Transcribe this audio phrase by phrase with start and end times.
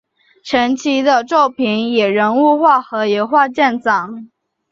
[0.43, 4.31] 陈奇的作品以人物画和油画见长。